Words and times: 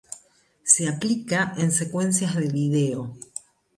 Se 0.63 0.87
aplica 0.89 1.53
en 1.57 1.71
secuencias 1.71 2.35
de 2.35 2.47
vídeo. 2.47 3.15